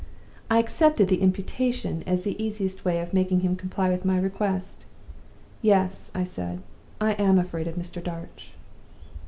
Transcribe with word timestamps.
I 0.49 0.57
accepted 0.57 1.09
the 1.09 1.21
imputation, 1.21 2.03
as 2.07 2.23
the 2.23 2.35
easiest 2.43 2.83
way 2.83 3.01
of 3.01 3.13
making 3.13 3.41
him 3.41 3.55
comply 3.55 3.91
with 3.91 4.03
my 4.03 4.17
request. 4.19 4.87
'Yes,' 5.61 6.09
I 6.15 6.23
said, 6.23 6.63
'I 6.99 7.11
am 7.21 7.37
afraid 7.37 7.67
of 7.67 7.75
Mr. 7.75 8.03
Darch. 8.03 8.49